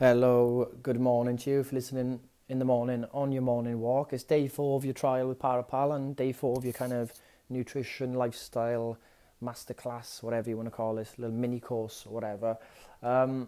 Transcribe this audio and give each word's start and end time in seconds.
Hello, 0.00 0.66
good 0.82 0.98
morning 0.98 1.36
to 1.36 1.50
you 1.50 1.62
for 1.62 1.74
listening 1.74 2.20
in 2.48 2.58
the 2.58 2.64
morning 2.64 3.04
on 3.12 3.32
your 3.32 3.42
morning 3.42 3.80
walk. 3.80 4.14
It's 4.14 4.24
day 4.24 4.48
four 4.48 4.78
of 4.78 4.82
your 4.82 4.94
trial 4.94 5.28
with 5.28 5.38
Parapal 5.38 5.94
and 5.94 6.16
day 6.16 6.32
four 6.32 6.56
of 6.56 6.64
your 6.64 6.72
kind 6.72 6.94
of 6.94 7.12
nutrition, 7.50 8.14
lifestyle, 8.14 8.96
masterclass, 9.44 10.22
whatever 10.22 10.48
you 10.48 10.56
want 10.56 10.68
to 10.68 10.70
call 10.70 10.94
this, 10.94 11.12
little 11.18 11.36
mini 11.36 11.60
course 11.60 12.06
or 12.06 12.14
whatever. 12.14 12.56
Um, 13.02 13.46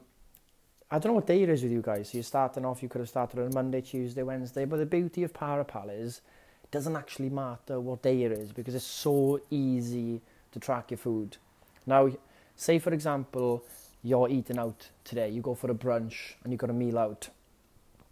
I 0.91 0.99
don't 0.99 1.13
know 1.13 1.15
what 1.15 1.27
day 1.27 1.43
it 1.43 1.49
is 1.49 1.63
with 1.63 1.73
you 1.73 1.81
guys. 1.81 2.11
So 2.11 2.19
you're 2.19 2.23
starting 2.23 2.67
off, 2.67 2.83
you 2.83 2.91
could 2.91 2.99
have 3.01 3.09
started 3.09 3.41
on 3.41 3.55
Monday, 3.55 3.81
Tuesday, 3.81 4.23
Wednesday, 4.23 4.67
but 4.67 4.77
the 4.77 4.85
beauty 4.85 5.23
of 5.23 5.33
Parapal 5.33 5.89
is 5.89 6.21
it 6.63 6.71
doesn't 6.71 6.97
actually 6.97 7.31
matter 7.31 7.81
what 7.81 8.03
day 8.03 8.25
it 8.25 8.33
is 8.33 8.53
because 8.53 8.75
it's 8.75 8.85
so 8.85 9.41
easy 9.51 10.21
to 10.53 10.61
track 10.61 10.91
your 10.91 10.99
food. 10.99 11.39
Now, 11.87 12.11
say 12.57 12.79
for 12.79 12.93
example, 12.93 13.65
you're 14.03 14.29
eating 14.29 14.59
out 14.59 14.89
today, 15.05 15.29
you 15.29 15.41
go 15.41 15.55
for 15.55 15.71
a 15.71 15.75
brunch 15.75 16.35
and 16.43 16.53
you've 16.53 16.61
got 16.61 16.71
a 16.71 16.75
meal 16.75 16.99
out. 16.99 17.29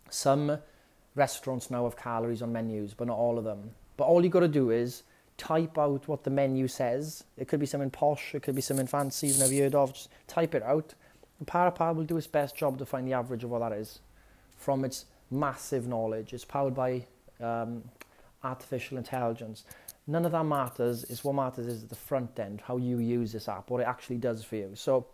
Some 0.09 0.59
restaurants 1.15 1.71
now 1.71 1.85
have 1.85 1.97
calories 1.97 2.43
on 2.43 2.53
menus, 2.53 2.95
but 2.95 3.09
not 3.09 3.17
all 3.17 3.39
of 3.39 3.45
them. 3.45 3.73
But 3.97 4.05
all 4.05 4.23
you've 4.23 4.33
got 4.33 4.41
to 4.41 4.49
do 4.49 4.71
is 4.71 5.03
type 5.37 5.79
out 5.79 6.07
what 6.07 6.25
the 6.25 6.31
menu 6.31 6.69
says. 6.69 7.25
It 7.37 7.49
could 7.49 7.61
be 7.61 7.67
something 7.67 7.91
posh, 7.91 8.35
it 8.35 8.43
could 8.43 8.55
be 8.55 8.63
something 8.63 8.87
fancy 8.87 9.29
you've 9.29 9.39
never 9.39 9.55
heard 9.55 9.75
of. 9.75 9.93
Just 9.93 10.11
type 10.27 10.55
it 10.55 10.63
out. 10.63 10.95
And 11.39 11.49
Parapar 11.49 11.95
will 11.95 12.05
do 12.05 12.17
its 12.17 12.27
best 12.27 12.55
job 12.55 12.79
to 12.79 12.87
find 12.87 13.07
the 13.07 13.15
average 13.15 13.45
of 13.45 13.51
what 13.51 13.61
that 13.61 13.73
is 13.73 14.01
from 14.57 14.85
its 14.85 15.07
massive 15.31 15.89
knowledge. 15.89 16.33
It's 16.33 16.45
powered 16.45 16.75
by 16.75 17.05
um, 17.41 17.83
artificial 18.45 18.99
intelligence. 18.99 19.65
None 20.07 20.25
of 20.27 20.33
that 20.33 20.45
matters. 20.45 21.05
It's 21.05 21.25
what 21.25 21.35
matters 21.35 21.67
is 21.67 21.87
the 21.87 21.95
front 21.95 22.39
end, 22.39 22.61
how 22.61 22.77
you 22.77 22.99
use 22.99 23.33
this 23.33 23.49
app, 23.49 23.71
what 23.71 23.81
it 23.81 23.87
actually 23.87 24.19
does 24.19 24.45
for 24.45 24.57
you. 24.57 24.73
So 24.75 25.07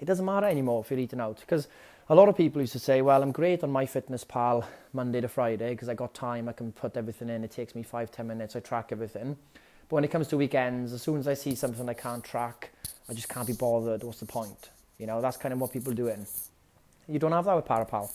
it 0.00 0.06
doesn't 0.06 0.24
matter 0.24 0.46
anymore 0.46 0.80
if 0.80 0.90
you're 0.90 0.98
eating 0.98 1.20
out 1.20 1.38
because 1.40 1.68
a 2.08 2.14
lot 2.14 2.28
of 2.28 2.36
people 2.36 2.60
used 2.60 2.72
to 2.72 2.80
say, 2.80 3.02
well, 3.02 3.22
I'm 3.22 3.30
great 3.30 3.62
on 3.62 3.70
my 3.70 3.86
Fitness 3.86 4.24
Pal 4.24 4.66
Monday 4.92 5.20
to 5.20 5.28
Friday 5.28 5.70
because 5.70 5.88
I 5.88 5.94
got 5.94 6.12
time, 6.12 6.48
I 6.48 6.52
can 6.52 6.72
put 6.72 6.96
everything 6.96 7.28
in, 7.28 7.44
it 7.44 7.52
takes 7.52 7.76
me 7.76 7.84
five, 7.84 8.10
ten 8.10 8.26
minutes, 8.26 8.56
I 8.56 8.60
track 8.60 8.88
everything. 8.90 9.36
But 9.54 9.94
when 9.94 10.04
it 10.04 10.10
comes 10.10 10.26
to 10.28 10.36
weekends, 10.36 10.92
as 10.92 11.02
soon 11.02 11.18
as 11.18 11.28
I 11.28 11.34
see 11.34 11.54
something 11.54 11.88
I 11.88 11.94
can't 11.94 12.24
track, 12.24 12.72
I 13.08 13.14
just 13.14 13.28
can't 13.28 13.46
be 13.46 13.52
bothered. 13.52 14.02
What's 14.02 14.20
the 14.20 14.26
point? 14.26 14.70
You 14.98 15.06
know, 15.06 15.20
that's 15.20 15.36
kind 15.36 15.52
of 15.52 15.60
what 15.60 15.72
people 15.72 15.92
do 15.92 16.08
in. 16.08 16.26
You 17.08 17.18
don't 17.18 17.32
have 17.32 17.44
that 17.44 17.54
with 17.54 17.66
Parapal. 17.66 18.10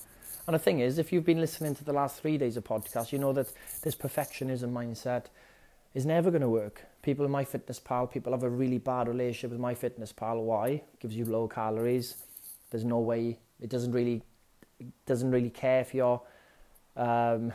And 0.48 0.56
the 0.56 0.60
thing 0.60 0.80
is, 0.80 0.98
if 0.98 1.14
you've 1.14 1.26
been 1.26 1.40
listening 1.40 1.76
to 1.76 1.84
the 1.84 1.94
last 1.94 2.22
three 2.22 2.38
days 2.38 2.58
of 2.58 2.64
podcast, 2.64 3.12
you 3.12 3.18
know 3.18 3.34
that 3.34 3.48
this 3.82 3.96
perfectionism 3.96 4.72
mindset 4.72 5.26
is 5.96 6.06
never 6.06 6.30
going 6.30 6.42
to 6.42 6.50
work. 6.50 6.84
People 7.02 7.26
in 7.26 7.32
MyFitnessPal, 7.32 8.12
people 8.12 8.32
have 8.34 8.44
a 8.44 8.50
really 8.50 8.78
bad 8.78 9.08
relationship 9.08 9.52
with 9.52 9.60
MyFitnessPal. 9.60 10.44
Why? 10.44 10.68
It 10.68 11.00
gives 11.00 11.16
you 11.16 11.26
low 11.26 11.48
calories. 11.48 12.18
There's 12.70 12.86
no 12.86 13.00
way 13.00 13.40
it 13.60 13.70
doesn't 13.70 13.94
really 13.94 14.22
it 14.80 14.88
doesn't 15.06 15.32
really 15.32 15.50
care 15.50 15.82
if 15.82 15.94
you're. 15.94 16.22
Um, 16.96 17.54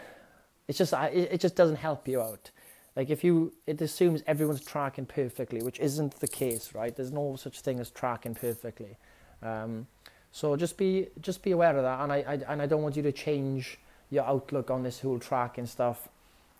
it's 0.67 0.79
just 0.79 0.93
it 0.93 1.41
just 1.41 1.55
doesn't 1.55 1.77
help 1.77 2.09
you 2.09 2.21
out. 2.21 2.51
Like 2.97 3.11
if 3.11 3.23
you, 3.23 3.53
it 3.67 3.81
assumes 3.81 4.23
everyone's 4.27 4.65
tracking 4.65 5.07
perfectly, 5.07 5.63
which 5.63 5.79
isn't 5.79 6.19
the 6.21 6.29
case, 6.29 6.75
right? 6.75 6.95
There's 6.95 7.13
no 7.13 7.37
such 7.37 7.61
thing 7.61 7.79
as 7.79 7.91
tracking 7.91 8.35
perfectly. 8.35 8.97
Um, 9.43 9.87
so 10.33 10.57
just 10.57 10.77
be 10.77 11.09
just 11.21 11.43
be 11.43 11.53
aware 11.53 11.77
of 11.77 11.83
that, 11.83 12.01
and 12.01 12.13
I, 12.13 12.17
I 12.19 12.53
and 12.53 12.63
I 12.63 12.67
don't 12.67 12.83
want 12.83 12.97
you 12.97 13.03
to 13.03 13.13
change 13.13 13.79
your 14.11 14.25
outlook 14.25 14.71
on 14.71 14.83
this 14.83 15.01
whole 15.01 15.19
tracking 15.19 15.67
stuff, 15.67 16.09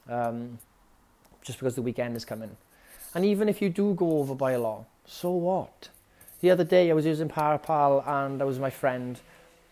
um, 0.09 0.59
just 1.43 1.59
because 1.59 1.75
the 1.75 1.83
weekend 1.83 2.17
is 2.17 2.25
coming. 2.25 2.57
And 3.15 3.25
even 3.25 3.49
if 3.49 3.61
you 3.61 3.69
do 3.71 3.95
go 3.95 4.19
over 4.19 4.35
by 4.35 4.53
a 4.53 4.61
lot, 4.61 4.85
so 5.07 5.31
what? 5.31 5.89
The 6.41 6.51
other 6.51 6.65
day 6.65 6.91
I 6.91 6.95
was 6.95 7.07
using 7.07 7.29
Parapal 7.29 8.03
and 8.07 8.41
I 8.41 8.45
was 8.45 8.59
my 8.59 8.71
friend 8.71 9.21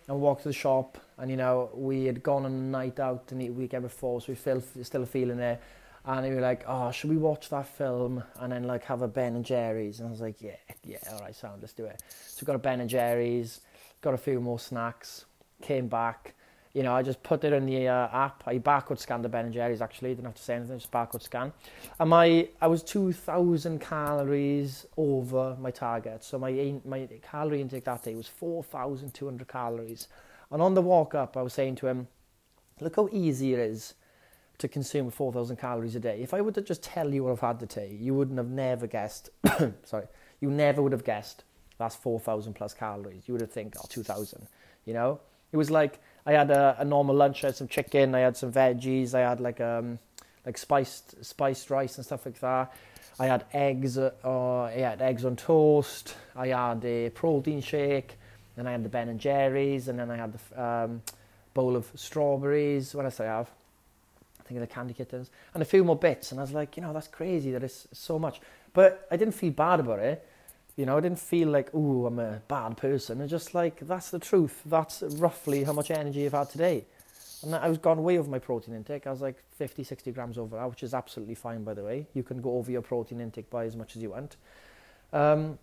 and 0.07 0.21
walked 0.21 0.43
to 0.43 0.49
the 0.49 0.55
shop 0.55 0.99
and 1.19 1.31
you 1.31 1.37
know 1.37 1.71
we 1.75 2.05
had 2.05 2.23
gone 2.23 2.45
on 2.45 2.53
a 2.53 2.55
night 2.55 2.99
out 2.99 3.27
the 3.29 3.51
weekend 3.51 3.83
before, 3.83 4.21
so 4.21 4.27
we 4.29 4.35
felt 4.35 4.65
still 4.83 5.07
feeling 5.07 5.39
it 5.39 5.61
and 6.05 6.25
he 6.25 6.33
was 6.33 6.41
like, 6.41 6.65
"Oh, 6.67 6.91
should 6.91 7.11
we 7.11 7.17
watch 7.17 7.51
that 7.51 7.67
film 7.67 8.23
and 8.41 8.53
then 8.53 8.65
like 8.65 8.85
have 8.85 9.03
a 9.03 9.09
Ben 9.09 9.37
and 9.37 9.45
Jerry's?" 9.45 10.01
And 10.01 10.09
I 10.09 10.11
was 10.11 10.21
like, 10.21 10.41
"Yeah, 10.41 10.57
yeah, 10.85 10.99
all 11.13 11.21
right, 11.21 11.35
sound, 11.35 11.61
let's 11.61 11.75
do 11.75 11.85
it." 11.85 12.03
So 12.27 12.39
we 12.43 12.47
got 12.47 12.57
a 12.57 12.59
Ben 12.59 12.81
and 12.81 12.89
Jerry's, 12.89 13.61
got 14.01 14.15
a 14.15 14.19
few 14.19 14.41
more 14.41 14.59
snacks, 14.59 15.27
came 15.61 15.87
back. 15.87 16.35
You 16.79 16.85
know, 16.85 16.95
I 16.95 17.03
just 17.03 17.21
put 17.25 17.43
it 17.43 17.53
in 17.53 17.67
the 17.67 17.89
uh, 17.89 18.09
app. 18.13 18.45
I 18.47 18.61
barcode 18.61 19.01
scanned 19.01 19.25
the 19.25 19.29
Ben 19.29 19.47
and 19.47 19.53
Jerry's 19.53 19.83
actually. 19.83 20.11
Didn't 20.11 20.27
have 20.27 20.37
to 20.37 20.43
say 20.43 20.55
anything, 20.55 20.79
just 20.79 20.93
barcode 20.93 21.23
scan. 21.23 21.53
And 21.99 22.09
my, 22.09 22.49
I 22.61 22.69
was 22.69 22.85
two 22.85 23.13
thousand 23.13 23.81
calories 23.81 24.87
over 24.97 25.57
my 25.61 25.73
target. 25.73 26.23
So 26.23 26.39
my 26.39 26.77
my 26.85 27.09
calorie 27.21 27.63
intake 27.63 27.85
that 27.87 28.05
day 28.05 28.15
was 28.15 28.29
four 28.29 28.63
thousand 28.63 29.13
two 29.13 29.25
hundred 29.25 29.49
calories. 29.49 30.07
And 30.53 30.63
on 30.63 30.75
the 30.75 30.81
walk 30.81 31.17
up, 31.17 31.37
I 31.37 31.43
was 31.43 31.53
saying 31.53 31.75
to 31.81 31.89
him, 31.89 32.07
"Look 32.81 32.95
how 32.95 33.09
easy 33.11 33.55
it 33.55 33.59
is." 33.59 33.95
to 34.59 34.67
consume 34.67 35.09
4,000 35.09 35.55
calories 35.55 35.95
a 35.95 36.01
day. 36.01 36.21
If 36.21 36.35
I 36.35 36.41
were 36.41 36.51
to 36.51 36.61
just 36.61 36.83
tell 36.83 37.15
you 37.15 37.23
what 37.23 37.31
I've 37.31 37.39
had 37.39 37.61
today, 37.61 37.97
you 37.97 38.13
wouldn't 38.13 38.39
have 38.39 38.49
never 38.49 38.89
guessed. 38.89 39.31
sorry, 39.85 40.07
you 40.41 40.51
never 40.51 40.83
would 40.83 40.91
have 40.91 41.05
guessed 41.05 41.45
that's 41.79 41.95
4,000 41.95 42.55
plus 42.55 42.75
calories. 42.75 43.23
You 43.27 43.35
would 43.35 43.41
have 43.41 43.53
think, 43.53 43.75
oh, 43.79 43.87
2,000. 43.89 44.47
You 44.85 44.95
know, 44.95 45.21
it 45.53 45.57
was 45.57 45.71
like 45.71 46.01
I 46.29 46.33
had 46.33 46.51
a, 46.51 46.77
a, 46.81 46.85
normal 46.85 47.15
lunch. 47.15 47.43
I 47.43 47.47
had 47.47 47.57
some 47.57 47.69
chicken. 47.69 48.15
I 48.15 48.21
had 48.21 48.37
some 48.37 48.53
veggies. 48.53 49.15
I 49.15 49.21
had 49.21 49.41
like 49.41 49.63
um 49.63 49.99
like 50.45 50.59
spiced 50.59 51.25
spiced 51.25 51.71
rice 51.71 51.97
and 51.97 52.05
stuff 52.05 52.27
like 52.27 52.39
that. 52.41 52.71
I 53.19 53.27
had 53.27 53.47
eggs. 53.55 53.97
Uh, 53.97 54.13
I 54.65 54.73
had 54.73 55.01
eggs 55.01 55.25
on 55.25 55.37
toast. 55.37 56.15
I 56.37 56.49
had 56.49 56.85
a 56.85 57.09
protein 57.09 57.63
shake. 57.63 58.19
Then 58.57 58.67
I 58.67 58.73
had 58.73 58.85
the 58.85 58.91
Ben 58.91 59.09
and 59.09 59.19
Jerry's, 59.19 59.89
and 59.89 59.99
then 59.99 60.11
I 60.11 60.17
had 60.17 60.35
the 60.35 60.63
um, 60.63 61.03
bowl 61.55 61.77
of 61.77 61.91
strawberries. 61.95 62.95
What 62.95 63.07
else 63.07 63.21
I 63.21 63.25
have? 63.25 63.49
I 64.39 64.43
think 64.43 64.61
of 64.61 64.69
the 64.69 64.75
candy 64.75 64.93
kittens, 64.93 65.31
and 65.55 65.63
a 65.63 65.67
few 65.67 65.83
more 65.83 65.97
bits. 65.97 66.31
And 66.31 66.41
I 66.41 66.43
was 66.43 66.53
like, 66.53 66.77
you 66.77 66.83
know, 66.83 66.93
that's 66.93 67.09
crazy 67.09 67.53
that 67.53 67.63
it's 67.63 67.89
so 67.93 68.19
much. 68.19 68.39
But 68.75 69.07
I 69.11 69.17
didn't 69.17 69.35
feel 69.35 69.53
bad 69.53 69.81
about 69.81 70.01
it. 70.01 70.29
You 70.79 70.87
know, 70.87 70.97
I 70.97 71.01
didn't 71.01 71.19
feel 71.19 71.49
like, 71.49 71.71
oh, 71.75 72.07
I'm 72.07 72.21
a 72.21 72.41
bad 72.47 72.77
person. 72.77 73.21
It's 73.21 73.33
just 73.33 73.53
like, 73.53 73.81
that's 73.81 74.11
the 74.11 74.21
truth. 74.21 74.63
That's 74.65 75.03
roughly 75.03 75.65
how 75.65 75.73
much 75.73 75.91
energy 75.91 76.25
I've 76.25 76.33
had 76.33 76.51
today. 76.51 76.85
And 77.43 77.53
I 77.53 77.69
was 77.69 77.79
gone 77.79 78.01
way 78.05 78.17
over 78.17 78.31
my 78.31 78.39
protein 78.39 78.77
intake. 78.77 79.05
I 79.05 79.11
was 79.11 79.21
like 79.21 79.43
50, 79.57 79.83
60 79.83 80.13
grams 80.13 80.39
over, 80.39 80.57
which 80.69 80.85
is 80.85 80.95
absolutely 80.95 81.35
fine, 81.35 81.65
by 81.65 81.75
the 81.75 81.83
way. 81.83 82.07
You 82.15 82.23
can 82.23 82.41
go 82.41 82.59
over 82.59 82.71
your 82.71 82.83
protein 82.83 83.21
intake 83.21 83.51
by 83.51 83.65
as 83.65 83.75
much 83.75 83.97
as 83.97 84.03
you 84.03 84.11
want. 84.11 84.37
Um, 85.13 85.59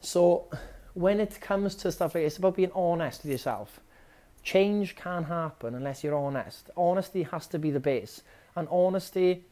so 0.00 0.48
when 0.94 1.20
it 1.20 1.40
comes 1.40 1.76
to 1.76 1.92
stuff 1.92 2.16
like 2.16 2.24
it's 2.24 2.38
about 2.38 2.56
being 2.56 2.72
honest 2.74 3.22
with 3.22 3.30
yourself. 3.30 3.78
Change 4.42 4.96
can't 4.96 5.26
happen 5.26 5.76
unless 5.76 6.02
you're 6.02 6.16
honest. 6.16 6.70
Honesty 6.76 7.22
has 7.22 7.46
to 7.46 7.58
be 7.60 7.70
the 7.70 7.78
base. 7.78 8.22
And 8.56 8.66
honesty 8.68 9.44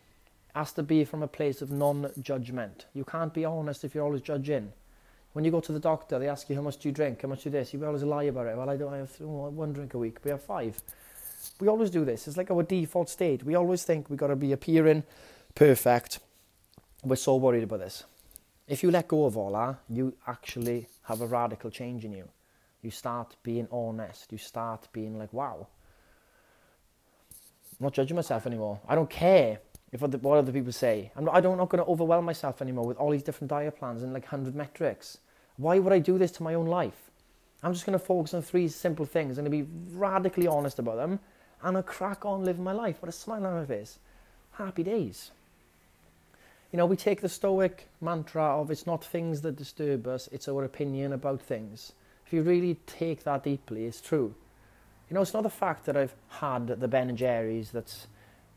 has 0.55 0.73
to 0.73 0.83
be 0.83 1.05
from 1.05 1.23
a 1.23 1.29
place 1.29 1.63
of 1.63 1.71
non 1.71 2.11
judgment. 2.21 2.87
You 2.95 3.05
can't 3.05 3.33
be 3.33 3.45
honest 3.45 3.85
if 3.85 3.95
you're 3.95 4.05
always 4.05 4.23
judging. 4.23 4.73
When 5.33 5.45
you 5.45 5.51
go 5.51 5.61
to 5.61 5.73
the 5.73 5.79
doctor, 5.79 6.19
they 6.19 6.29
ask 6.29 6.51
you 6.51 6.57
how 6.57 6.63
much 6.63 6.79
do 6.79 6.89
you 6.89 6.93
drink, 6.93 7.23
how 7.23 7.29
much 7.29 7.45
do 7.45 7.49
you 7.49 7.53
this. 7.53 7.73
You 7.73 7.85
always 7.85 8.03
lie 8.03 8.25
about 8.25 8.47
it. 8.49 8.57
Well, 8.57 8.69
I 8.69 8.77
don't 8.77 8.93
I 8.93 8.99
have 8.99 9.21
one 9.21 9.73
drink 9.73 9.95
a 9.95 9.99
week, 9.99 10.19
we 10.25 10.31
have 10.31 10.43
five. 10.43 10.83
We 11.61 11.69
always 11.69 11.91
do 11.91 12.05
this. 12.05 12.27
It's 12.27 12.37
like 12.37 12.51
our 12.51 12.63
default 12.63 13.09
state. 13.09 13.45
We 13.45 13.55
always 13.55 13.85
think 13.85 14.11
we 14.11 14.17
got 14.17 14.29
to 14.29 14.37
be 14.37 14.53
appearing 14.53 15.05
perfect. 15.55 16.19
We're 17.05 17.17
so 17.17 17.37
worried 17.37 17.63
about 17.63 17.81
this. 17.81 18.05
If 18.67 18.83
you 18.83 18.91
let 18.91 19.09
go 19.09 19.25
of 19.25 19.37
all 19.37 19.53
that, 19.53 19.77
you 19.89 20.15
actually 20.27 20.89
have 21.05 21.21
a 21.21 21.27
radical 21.27 21.71
change 21.71 22.05
in 22.05 22.13
you. 22.13 22.29
You 22.83 22.91
start 22.91 23.37
being 23.43 23.69
honest. 23.71 24.33
You 24.33 24.39
start 24.39 24.89
being 24.93 25.19
like, 25.19 25.33
wow, 25.33 25.67
I'm 27.81 27.85
not 27.85 27.95
judging 27.95 28.17
myself 28.17 28.47
anymore. 28.47 28.81
I 28.89 28.95
don't 28.95 29.09
care 29.09 29.59
if 29.93 30.03
other, 30.03 30.19
what 30.19 30.39
other 30.39 30.53
people 30.53 30.73
say. 30.73 31.11
I'm 31.17 31.25
not, 31.25 31.35
I 31.35 31.41
don't, 31.41 31.59
not 31.59 31.69
going 31.69 31.83
to 31.83 31.91
overwhelm 31.91 32.25
myself 32.25 32.63
anymore 32.63 32.87
with 32.87 32.97
all 32.97 33.11
these 33.11 33.23
different 33.23 33.51
diet 33.51 33.79
plans 33.79 34.03
and 34.03 34.13
like 34.13 34.25
100 34.25 34.55
metrics. 34.55 35.19
Why 35.57 35.79
would 35.79 35.93
I 35.93 35.99
do 35.99 36.19
this 36.19 36.31
to 36.33 36.43
my 36.43 36.55
own 36.55 36.67
life? 36.67 37.11
I'm 37.63 37.73
just 37.73 37.85
going 37.85 37.99
to 37.99 38.05
focus 38.05 38.33
on 38.33 38.43
three 38.43 38.69
simple 38.69 39.05
things 39.05 39.37
and 39.37 39.51
be 39.51 39.67
radically 39.93 40.47
honest 40.47 40.79
about 40.79 40.97
them 40.97 41.21
and 41.63 41.77
I'll 41.77 41.83
crack 41.83 42.25
on 42.25 42.45
living 42.45 42.65
my 42.65 42.73
life 42.73 43.01
with 43.01 43.11
a 43.11 43.13
smile 43.13 43.45
on 43.45 43.61
my 43.61 43.67
face. 43.67 43.99
Happy 44.53 44.83
days. 44.83 45.31
You 46.73 46.79
know, 46.79 46.87
we 46.87 46.97
take 46.97 47.21
the 47.21 47.29
Stoic 47.29 47.89
mantra 48.01 48.43
of 48.43 48.71
it's 48.71 48.87
not 48.87 49.05
things 49.05 49.43
that 49.43 49.57
disturb 49.57 50.07
us, 50.07 50.29
it's 50.33 50.49
our 50.49 50.65
opinion 50.65 51.13
about 51.13 51.43
things 51.43 51.93
if 52.31 52.35
you 52.35 52.43
really 52.43 52.77
take 52.87 53.25
that 53.25 53.43
deeply, 53.43 53.87
it's 53.87 54.01
true. 54.01 54.33
You 55.09 55.15
know, 55.15 55.21
it's 55.21 55.35
not 55.35 55.43
the 55.43 55.51
fact 55.51 55.85
that 55.87 55.97
I've 55.97 56.15
had 56.29 56.69
the 56.69 56.87
Ben 56.87 57.09
and 57.09 57.19
Jerry's 57.19 57.73
that's 57.73 58.07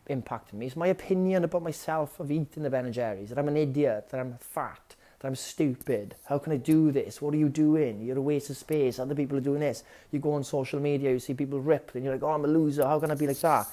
impacted 0.07 0.59
me. 0.59 0.65
It's 0.67 0.75
my 0.75 0.87
opinion 0.87 1.43
about 1.43 1.63
myself 1.63 2.19
of 2.19 2.31
eating 2.31 2.63
the 2.63 2.69
Ben 2.69 2.85
and 2.85 2.93
Jerry's, 2.93 3.29
that 3.29 3.39
I'm 3.39 3.47
an 3.47 3.57
idiot, 3.57 4.09
that 4.09 4.19
I'm 4.19 4.37
fat, 4.39 4.95
that 5.19 5.27
I'm 5.27 5.35
stupid. 5.35 6.15
How 6.25 6.37
can 6.37 6.53
I 6.53 6.57
do 6.57 6.91
this? 6.91 7.21
What 7.21 7.33
are 7.33 7.37
you 7.37 7.49
doing? 7.49 8.01
You're 8.01 8.17
a 8.17 8.21
waste 8.21 8.49
of 8.49 8.57
space. 8.57 8.99
Other 8.99 9.15
people 9.15 9.37
are 9.37 9.41
doing 9.41 9.61
this. 9.61 9.83
You 10.11 10.19
go 10.19 10.33
on 10.33 10.43
social 10.43 10.79
media, 10.79 11.11
you 11.11 11.19
see 11.19 11.33
people 11.33 11.59
ripped, 11.59 11.95
and 11.95 12.03
you're 12.03 12.13
like, 12.13 12.23
oh, 12.23 12.31
I'm 12.31 12.45
a 12.45 12.47
loser. 12.47 12.85
How 12.85 12.99
can 12.99 13.11
I 13.11 13.15
be 13.15 13.27
like 13.27 13.39
that? 13.39 13.67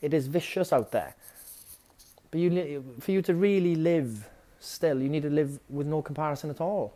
It 0.00 0.12
is 0.12 0.26
vicious 0.26 0.72
out 0.72 0.92
there. 0.92 1.14
But 2.30 2.40
you, 2.40 2.84
for 3.00 3.10
you 3.10 3.22
to 3.22 3.34
really 3.34 3.74
live 3.74 4.28
still, 4.60 5.00
you 5.02 5.08
need 5.08 5.22
to 5.22 5.30
live 5.30 5.58
with 5.68 5.86
no 5.86 6.02
comparison 6.02 6.50
at 6.50 6.60
all. 6.60 6.94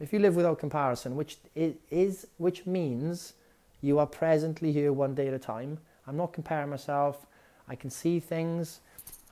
If 0.00 0.12
you 0.12 0.18
live 0.18 0.36
without 0.36 0.58
comparison, 0.58 1.16
which 1.16 1.38
is 1.54 2.26
which 2.38 2.64
means 2.64 3.34
You 3.82 3.98
are 3.98 4.06
presently 4.06 4.72
here 4.72 4.92
one 4.92 5.14
day 5.14 5.28
at 5.28 5.34
a 5.34 5.38
time. 5.38 5.78
I'm 6.06 6.16
not 6.16 6.32
comparing 6.32 6.70
myself. 6.70 7.26
I 7.70 7.76
can 7.76 7.88
see 7.88 8.18
things. 8.18 8.80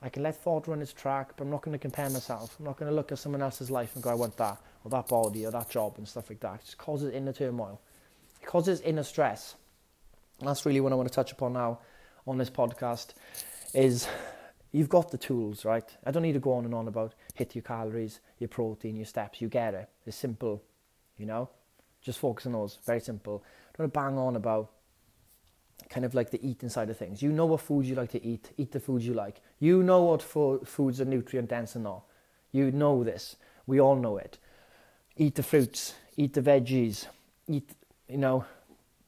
I 0.00 0.08
can 0.08 0.22
let 0.22 0.36
thought 0.36 0.68
run 0.68 0.80
its 0.80 0.92
track, 0.92 1.32
but 1.36 1.42
I'm 1.42 1.50
not 1.50 1.62
going 1.62 1.72
to 1.72 1.78
compare 1.78 2.08
myself. 2.08 2.54
I'm 2.58 2.64
not 2.64 2.78
going 2.78 2.88
to 2.88 2.94
look 2.94 3.10
at 3.10 3.18
someone 3.18 3.42
else's 3.42 3.68
life 3.68 3.94
and 3.94 4.02
go, 4.02 4.10
I 4.10 4.14
want 4.14 4.36
that, 4.36 4.58
or 4.84 4.90
that 4.92 5.08
body, 5.08 5.44
or 5.44 5.50
that 5.50 5.68
job, 5.68 5.94
and 5.98 6.06
stuff 6.06 6.30
like 6.30 6.38
that. 6.40 6.60
It 6.60 6.64
just 6.66 6.78
causes 6.78 7.12
inner 7.12 7.32
turmoil. 7.32 7.80
It 8.40 8.46
causes 8.46 8.80
inner 8.82 9.02
stress. 9.02 9.56
And 10.38 10.48
that's 10.48 10.64
really 10.64 10.80
what 10.80 10.92
I 10.92 10.94
want 10.94 11.08
to 11.08 11.14
touch 11.14 11.32
upon 11.32 11.54
now 11.54 11.80
on 12.28 12.38
this 12.38 12.48
podcast 12.48 13.08
is 13.74 14.06
you've 14.70 14.88
got 14.88 15.10
the 15.10 15.18
tools, 15.18 15.64
right? 15.64 15.84
I 16.06 16.12
don't 16.12 16.22
need 16.22 16.34
to 16.34 16.38
go 16.38 16.52
on 16.52 16.64
and 16.64 16.74
on 16.74 16.86
about 16.86 17.14
hit 17.34 17.56
your 17.56 17.62
calories, 17.62 18.20
your 18.38 18.48
protein, 18.48 18.94
your 18.94 19.04
steps. 19.04 19.40
You 19.40 19.48
get 19.48 19.74
it. 19.74 19.88
It's 20.06 20.16
simple, 20.16 20.62
you 21.16 21.26
know? 21.26 21.48
Just 22.02 22.20
focus 22.20 22.46
on 22.46 22.52
those. 22.52 22.78
Very 22.86 23.00
simple. 23.00 23.42
Don't 23.76 23.92
bang 23.92 24.16
on 24.16 24.36
about 24.36 24.70
kind 25.88 26.04
of 26.04 26.14
like 26.14 26.30
the 26.30 26.46
eating 26.46 26.68
side 26.68 26.90
of 26.90 26.96
things. 26.96 27.22
You 27.22 27.32
know 27.32 27.46
what 27.46 27.60
foods 27.60 27.88
you 27.88 27.94
like 27.94 28.10
to 28.12 28.24
eat. 28.24 28.50
Eat 28.56 28.72
the 28.72 28.80
foods 28.80 29.06
you 29.06 29.14
like. 29.14 29.40
You 29.58 29.82
know 29.82 30.02
what 30.02 30.22
fo- 30.22 30.58
foods 30.58 31.00
are 31.00 31.04
nutrient 31.04 31.48
dense 31.48 31.74
and 31.74 31.84
not. 31.84 32.02
You 32.52 32.70
know 32.70 33.04
this. 33.04 33.36
We 33.66 33.80
all 33.80 33.96
know 33.96 34.18
it. 34.18 34.38
Eat 35.16 35.34
the 35.34 35.42
fruits. 35.42 35.94
Eat 36.16 36.34
the 36.34 36.42
veggies. 36.42 37.06
Eat, 37.48 37.70
you 38.08 38.18
know, 38.18 38.44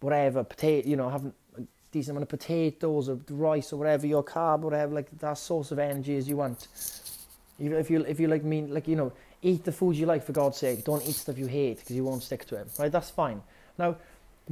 whatever. 0.00 0.44
Potato. 0.44 0.88
You 0.88 0.96
know, 0.96 1.08
have 1.08 1.24
a 1.24 1.62
decent 1.92 2.16
amount 2.16 2.24
of 2.24 2.28
potatoes 2.28 3.08
or 3.08 3.18
rice 3.30 3.72
or 3.72 3.76
whatever 3.76 4.06
your 4.06 4.24
carb, 4.24 4.60
whatever. 4.60 4.94
Like 4.94 5.10
that 5.18 5.38
source 5.38 5.70
of 5.70 5.78
energy 5.78 6.16
as 6.16 6.28
you 6.28 6.36
want. 6.36 6.68
If 7.58 7.90
you 7.90 8.02
if 8.02 8.18
you 8.18 8.28
like 8.28 8.44
mean 8.44 8.72
like 8.72 8.88
you 8.88 8.96
know, 8.96 9.12
eat 9.42 9.64
the 9.64 9.72
foods 9.72 9.98
you 9.98 10.06
like 10.06 10.24
for 10.24 10.32
God's 10.32 10.58
sake. 10.58 10.84
Don't 10.84 11.06
eat 11.06 11.14
stuff 11.14 11.38
you 11.38 11.46
hate 11.46 11.78
because 11.78 11.96
you 11.96 12.04
won't 12.04 12.22
stick 12.22 12.46
to 12.46 12.56
it. 12.56 12.68
Right? 12.78 12.92
That's 12.92 13.10
fine. 13.10 13.42
Now 13.78 13.96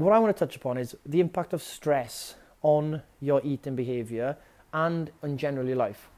what 0.05 0.13
I 0.13 0.19
want 0.21 0.37
to 0.37 0.47
touch 0.47 0.55
upon 0.55 0.79
is 0.79 0.97
the 1.05 1.19
impact 1.19 1.53
of 1.53 1.61
stress 1.61 2.37
on 2.63 3.03
your 3.21 3.41
eating 3.43 3.75
behavior 3.75 4.37
and 4.73 5.11
on 5.25 5.37
generally 5.37 5.75
life. 5.75 6.09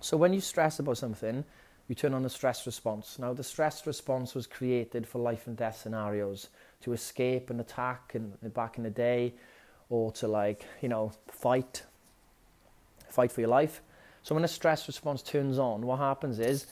So 0.00 0.18
when 0.18 0.34
you 0.34 0.42
stress 0.42 0.78
about 0.78 0.98
something, 0.98 1.44
you 1.88 1.94
turn 1.94 2.12
on 2.12 2.22
the 2.22 2.28
stress 2.28 2.66
response. 2.66 3.18
Now 3.18 3.32
the 3.32 3.44
stress 3.44 3.86
response 3.86 4.34
was 4.34 4.46
created 4.46 5.06
for 5.06 5.20
life 5.20 5.46
and 5.46 5.56
death 5.56 5.78
scenarios 5.78 6.50
to 6.82 6.92
escape 6.92 7.48
an 7.48 7.60
attack 7.60 8.12
in, 8.14 8.34
back 8.50 8.76
in 8.76 8.84
the 8.84 8.90
day 8.90 9.34
or 9.88 10.12
to 10.12 10.28
like, 10.28 10.66
you 10.82 10.88
know, 10.90 11.12
fight 11.28 11.84
fight 13.08 13.32
for 13.32 13.40
your 13.40 13.50
life. 13.50 13.80
So 14.22 14.34
when 14.34 14.42
the 14.42 14.48
stress 14.48 14.86
response 14.86 15.22
turns 15.22 15.58
on, 15.58 15.86
what 15.86 15.98
happens 15.98 16.38
is 16.38 16.66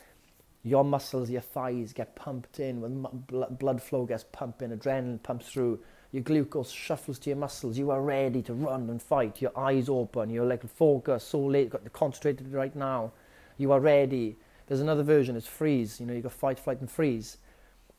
your 0.63 0.85
muscles, 0.85 1.31
your 1.31 1.41
thighs 1.41 1.95
get 1.95 2.15
pumped 2.15 2.61
in, 2.61 2.81
when 2.81 3.07
blood 3.29 3.83
flow 3.83 4.05
gets 4.05 4.25
pumping, 4.25 4.71
adrenaline 4.71 5.23
pumps 5.23 5.49
through, 5.49 5.81
your 6.13 6.23
glucose 6.23 6.71
shuffles 6.71 7.19
to 7.21 7.31
your 7.31 7.37
muscles. 7.37 7.79
You 7.79 7.91
are 7.91 8.03
ready 8.03 8.43
to 8.43 8.55
run 8.55 8.91
and 8.91 9.01
fight. 9.01 9.41
Your 9.41 9.57
eyes 9.57 9.89
open. 9.89 10.31
You're 10.31 10.47
like 10.47 10.69
focused, 10.69 11.29
so 11.29 11.41
late, 11.41 11.71
got 11.71 11.85
the 11.85 11.91
concentrated 11.91 12.53
right 12.53 12.75
now. 12.75 13.13
You 13.59 13.73
are 13.73 13.81
ready. 13.81 14.37
There's 14.67 14.81
another 14.81 15.03
version. 15.03 15.37
It's 15.37 15.47
freeze. 15.47 16.01
You 16.01 16.07
know, 16.07 16.13
you 16.13 16.21
got 16.21 16.33
fight, 16.33 16.59
flight, 16.59 16.81
and 16.81 16.91
freeze. 16.91 17.37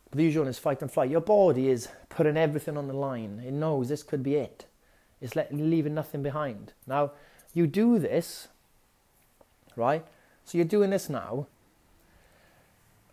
But 0.10 0.18
the 0.18 0.24
usual 0.24 0.44
one 0.44 0.50
is 0.50 0.60
fight 0.60 0.82
and 0.82 0.92
flight. 0.92 1.10
Your 1.10 1.22
body 1.22 1.70
is 1.70 1.88
putting 2.10 2.36
everything 2.36 2.78
on 2.78 2.88
the 2.88 2.94
line. 2.94 3.42
It 3.46 3.54
knows 3.54 3.88
this 3.88 4.04
could 4.04 4.24
be 4.24 4.36
it. 4.36 4.66
It's 5.22 5.36
leaving 5.52 5.94
nothing 5.94 6.24
behind. 6.24 6.74
Now, 6.88 7.12
you 7.54 7.68
do 7.68 8.00
this, 8.00 8.48
right? 9.76 10.06
So 10.44 10.58
you're 10.58 10.66
doing 10.66 10.90
this 10.90 11.10
now 11.10 11.48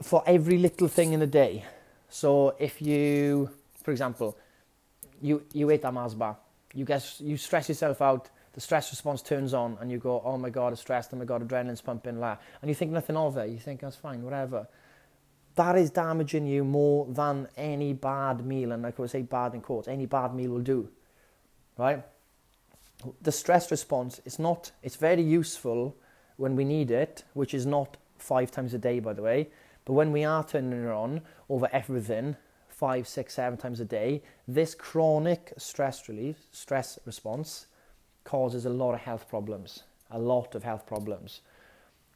for 0.03 0.25
every 0.27 0.59
little 0.59 0.89
thing 0.89 1.13
in 1.13 1.21
the 1.21 1.27
day. 1.27 1.65
So 2.09 2.57
if 2.59 2.81
you, 2.81 3.51
for 3.83 3.91
example, 3.91 4.37
you 5.21 5.43
you 5.53 5.71
ate 5.71 5.83
that 5.83 5.95
Mars 5.95 6.15
bar. 6.15 6.37
You 6.75 6.85
get 6.85 7.21
you 7.21 7.37
stress 7.37 7.69
yourself 7.69 8.03
out. 8.03 8.31
The 8.53 8.61
stress 8.61 8.91
response 8.91 9.23
turns 9.23 9.55
on, 9.55 9.79
and 9.81 9.91
you 9.91 9.99
go, 9.99 10.21
"Oh 10.25 10.37
my 10.37 10.51
god, 10.51 10.69
I'm 10.69 10.77
stressed. 10.77 11.11
Oh 11.13 11.17
my 11.17 11.25
god, 11.25 11.47
adrenaline's 11.47 11.81
pumping." 11.81 12.19
La, 12.19 12.37
and 12.61 12.69
you 12.69 12.75
think 12.75 12.91
nothing 12.93 13.17
of 13.17 13.37
it. 13.37 13.51
You 13.51 13.59
think 13.59 13.81
that's 13.81 13.97
fine, 13.97 14.23
whatever. 14.23 14.67
That 15.55 15.77
is 15.77 15.91
damaging 15.91 16.47
you 16.47 16.65
more 16.65 17.07
than 17.07 17.49
any 17.57 17.93
bad 17.93 18.45
meal, 18.45 18.73
and 18.73 18.83
like 18.83 18.95
I 18.95 18.97
could 18.97 19.11
say 19.11 19.23
bad 19.23 19.55
in 19.55 19.61
quotes. 19.61 19.89
Any 19.89 20.07
bad 20.07 20.35
meal 20.35 20.53
will 20.53 20.61
do, 20.61 20.89
right? 21.77 22.05
The 23.23 23.33
stress 23.33 23.71
response 23.71 24.21
is 24.25 24.39
not. 24.39 24.73
It's 24.83 24.97
very 24.97 25.23
useful 25.23 25.97
when 26.37 26.57
we 26.57 26.65
need 26.65 26.91
it, 26.91 27.25
which 27.35 27.55
is 27.55 27.67
not 27.67 27.97
five 28.19 28.51
times 28.51 28.75
a 28.75 28.79
day, 28.79 29.01
by 29.01 29.13
the 29.13 29.23
way. 29.23 29.51
But 29.85 29.95
when 29.95 30.13
we 30.13 30.25
are 30.25 30.45
turning 30.45 30.85
it 30.85 30.91
on 30.91 31.23
over 31.49 31.69
everything, 31.73 32.37
five, 32.79 33.09
six, 33.09 33.35
seven 33.35 33.59
times 33.59 33.81
a 33.81 33.85
day, 33.85 34.23
this 34.47 34.73
chronic 34.73 35.53
stress 35.57 36.09
relief, 36.09 36.37
stress 36.53 36.97
response 37.05 37.67
causes 38.23 38.67
a 38.67 38.71
lot 38.71 38.95
of 38.95 39.01
health 39.01 39.29
problems, 39.29 39.83
a 40.13 40.19
lot 40.19 40.55
of 40.55 40.63
health 40.63 40.87
problems. 40.87 41.41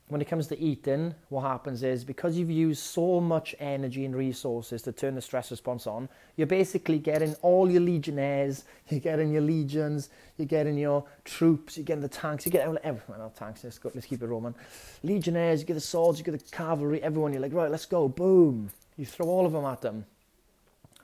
When 0.07 0.21
it 0.21 0.29
comes 0.29 0.47
to 0.49 0.59
eating, 0.61 1.17
what 1.31 1.43
happens 1.43 1.83
is 1.83 2.05
because 2.05 2.37
you've 2.37 2.51
used 2.51 2.81
so 2.81 3.21
much 3.21 3.57
energy 3.59 4.05
and 4.05 4.15
resources 4.15 4.83
to 4.83 4.93
turn 4.93 5.17
the 5.17 5.21
stress 5.21 5.51
response 5.51 5.89
on, 5.89 6.09
you're 6.37 6.47
basically 6.47 7.01
getting 7.01 7.35
all 7.43 7.69
your 7.69 7.81
legionnaires, 7.81 8.63
you're 8.89 9.01
getting 9.01 9.33
your 9.33 9.43
legions, 9.43 10.11
you're 10.37 10.47
getting 10.47 10.79
your 10.79 11.05
troops, 11.25 11.77
you're 11.77 11.85
getting 11.85 12.03
the 12.03 12.09
tanks, 12.09 12.47
you 12.47 12.53
get 12.53 12.69
everyone, 12.85 13.19
not 13.19 13.35
tanks, 13.35 13.65
let's, 13.65 13.81
go, 13.81 13.91
let's 13.97 14.07
keep 14.07 14.23
it 14.23 14.27
Roman. 14.27 14.55
Legionnaires, 15.03 15.61
you 15.61 15.67
get 15.67 15.75
the 15.75 15.81
swords, 15.81 16.21
you 16.21 16.25
get 16.25 16.39
the 16.39 16.57
cavalry, 16.57 17.03
everyone, 17.03 17.33
you're 17.33 17.43
like, 17.43 17.53
right, 17.53 17.71
let's 17.71 17.87
go, 17.87 18.07
boom. 18.07 18.71
You 18.97 19.07
throw 19.07 19.27
all 19.27 19.45
of 19.45 19.53
them 19.53 19.65
at 19.65 19.81
them 19.81 20.05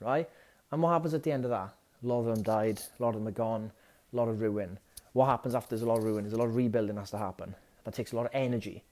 right? 0.01 0.29
And 0.71 0.83
what 0.83 0.91
happens 0.91 1.15
at 1.15 1.23
the 1.23 1.33
end 1.33 1.45
of 1.45 1.51
that? 1.51 1.75
A 2.03 2.07
lot 2.07 2.21
of 2.21 2.27
them 2.27 2.43
died, 2.43 2.81
a 2.99 3.03
lot 3.03 3.11
of 3.11 3.17
them 3.17 3.29
are 3.29 3.33
gone, 3.33 3.73
a 4.13 4.17
lot 4.17 4.29
of 4.29 4.41
ruin. 4.41 4.79
What 5.13 5.27
happens 5.27 5.55
after 5.55 5.71
there's 5.71 5.83
a 5.83 5.87
lot 5.87 5.99
of 5.99 6.05
ruin? 6.05 6.25
There's 6.25 6.35
a 6.35 6.39
lot 6.39 6.49
of 6.49 6.57
rebuilding 6.57 6.97
has 6.97 7.11
to 7.11 7.19
happen. 7.19 7.55
That 7.85 7.95
takes 7.95 8.13
a 8.13 8.17
lot 8.17 8.27
of 8.27 8.33
energy, 8.35 8.85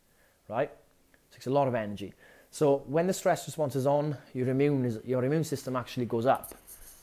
right? 0.48 0.70
It 0.70 1.34
takes 1.34 1.46
a 1.46 1.50
lot 1.50 1.68
of 1.68 1.74
energy. 1.74 2.14
So 2.50 2.82
when 2.86 3.06
the 3.06 3.12
stress 3.12 3.46
response 3.46 3.76
is 3.76 3.86
on, 3.86 4.16
your 4.32 4.48
immune 4.48 4.84
is, 4.84 4.98
your 5.04 5.24
immune 5.24 5.44
system 5.44 5.76
actually 5.76 6.06
goes 6.06 6.26
up. 6.26 6.54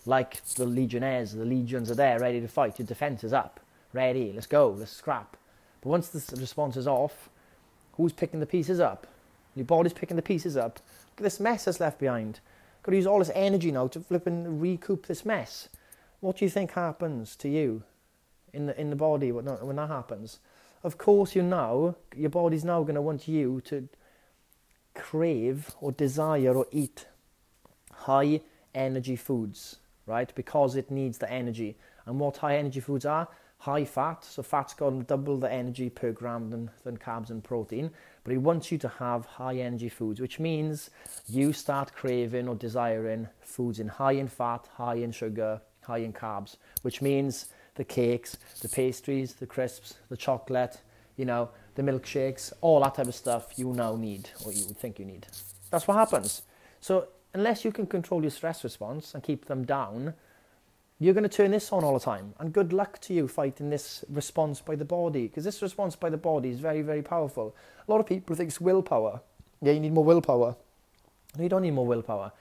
Like 0.06 0.44
the 0.56 0.65
legionnaires, 0.65 1.33
the 1.33 1.45
legions 1.45 1.89
are 1.89 1.95
there, 1.95 2.19
ready 2.19 2.41
to 2.41 2.47
fight. 2.47 2.79
Your 2.79 2.88
defense 2.88 3.23
is 3.23 3.31
up, 3.31 3.59
ready. 3.94 4.33
Let's 4.33 4.47
go. 4.47 4.69
Let's 4.71 4.91
scrap. 4.91 5.38
But 5.81 5.89
once 5.89 6.09
the 6.09 6.35
response 6.38 6.75
is 6.75 6.88
off, 6.88 7.29
who's 7.94 8.11
picking 8.11 8.39
the 8.39 8.45
pieces 8.45 8.79
up? 8.79 9.07
Your 9.56 9.65
body's 9.65 9.94
picking 9.94 10.15
the 10.15 10.23
pieces 10.23 10.57
up. 10.57 10.79
Look 11.11 11.19
at 11.19 11.23
this 11.23 11.39
mess 11.39 11.65
that's 11.65 11.79
left 11.79 11.99
behind. 11.99 12.39
To 12.85 12.95
use 12.95 13.07
all 13.07 13.19
this 13.19 13.31
energy 13.33 13.71
now 13.71 13.88
to 13.88 14.00
flip 14.00 14.27
and 14.27 14.62
recoup 14.62 15.07
this 15.07 15.25
mess. 15.25 15.69
What 16.19 16.38
do 16.38 16.45
you 16.45 16.50
think 16.51 16.71
happens 16.71 17.35
to 17.38 17.50
you 17.50 17.83
in 18.52 18.66
the 18.66 18.80
in 18.80 18.90
the 18.90 18.95
body 18.95 19.31
when 19.31 19.45
that, 19.45 19.87
happens? 19.87 20.40
Of 20.83 20.97
course, 20.97 21.35
you 21.35 21.44
know 21.44 21.95
your 22.16 22.30
body's 22.30 22.66
now 22.66 22.81
going 22.83 22.95
to 22.95 23.02
want 23.02 23.28
you 23.28 23.61
to 23.66 23.87
crave 24.95 25.73
or 25.80 25.92
desire 25.92 26.54
or 26.54 26.68
eat 26.71 27.07
high 27.92 28.42
energy 28.75 29.16
foods, 29.16 29.78
right? 30.06 30.33
Because 30.35 30.75
it 30.75 30.92
needs 30.92 31.18
the 31.18 31.31
energy. 31.31 31.78
And 32.06 32.19
what 32.19 32.37
high 32.37 32.57
energy 32.57 32.81
foods 32.81 33.06
are? 33.06 33.30
High 33.59 33.85
fat. 33.85 34.25
So 34.25 34.44
fat's 34.44 34.73
got 34.73 35.07
double 35.07 35.37
the 35.37 35.52
energy 35.52 35.90
per 35.90 36.11
gram 36.11 36.49
than, 36.49 36.69
than 36.83 36.97
carbs 36.97 37.30
and 37.30 37.42
protein 37.42 37.92
but 38.23 38.31
he 38.31 38.37
wants 38.37 38.71
you 38.71 38.77
to 38.80 38.87
have 38.87 39.25
high 39.25 39.56
energy 39.56 39.89
foods, 39.89 40.21
which 40.21 40.39
means 40.39 40.89
you 41.27 41.53
start 41.53 41.94
craving 41.94 42.47
or 42.47 42.56
desiring 42.56 43.27
foods 43.42 43.80
in 43.80 43.87
high 43.87 44.13
in 44.13 44.27
fat, 44.27 44.68
high 44.75 44.95
in 44.95 45.11
sugar, 45.11 45.61
high 45.81 45.99
in 45.99 46.13
carbs, 46.13 46.57
which 46.81 47.01
means 47.01 47.47
the 47.75 47.83
cakes, 47.83 48.37
the 48.61 48.69
pastries, 48.69 49.33
the 49.33 49.47
crisps, 49.47 49.95
the 50.09 50.18
chocolate, 50.18 50.81
you 51.18 51.25
know, 51.25 51.49
the 51.75 51.81
milkshakes, 51.81 52.53
all 52.61 52.81
that 52.81 52.95
type 52.95 53.07
of 53.07 53.15
stuff 53.15 53.57
you 53.57 53.73
now 53.73 53.95
need 53.95 54.30
or 54.45 54.51
you 54.51 54.63
think 54.63 54.99
you 54.99 55.06
need. 55.06 55.27
That's 55.69 55.87
what 55.87 55.95
happens. 55.95 56.44
So 56.80 57.07
unless 57.33 57.65
you 57.65 57.71
can 57.71 57.87
control 57.87 58.21
your 58.21 58.31
stress 58.31 58.63
response 58.63 59.13
and 59.13 59.23
keep 59.23 59.45
them 59.45 59.65
down, 59.65 60.13
you're 61.00 61.14
going 61.14 61.23
to 61.23 61.30
turn 61.30 61.52
this 61.52 61.71
on 61.71 61.83
all 61.83 61.94
the 61.94 62.00
time. 62.00 62.33
And 62.40 62.54
good 62.54 62.71
luck 62.71 63.00
to 63.02 63.14
you 63.14 63.28
fighting 63.28 63.69
this 63.69 64.06
response 64.09 64.62
by 64.62 64.76
the 64.76 64.85
body, 64.85 65.28
because 65.28 65.44
this 65.44 65.62
response 65.62 65.95
by 65.95 66.09
the 66.09 66.18
body 66.18 66.50
is 66.50 66.59
very, 66.59 66.81
very 66.81 67.02
powerful. 67.02 67.56
A 67.88 67.92
lot 67.92 68.00
of 68.00 68.06
people 68.06 68.35
think 68.35 68.50
it's 68.50 68.62
willpower. 68.62 69.21
Yeah, 69.62 69.73
you 69.73 69.80
need 69.80 69.94
more 69.94 70.04
willpower. 70.04 70.56
No, 71.35 71.44
you 71.44 71.50
don't 71.50 71.64
need 71.64 71.71
more 71.71 71.88
willpower. 71.88 72.31